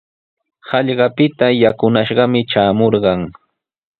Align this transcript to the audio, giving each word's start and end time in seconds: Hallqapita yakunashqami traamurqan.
Hallqapita 0.69 1.49
yakunashqami 1.63 2.41
traamurqan. 2.53 3.21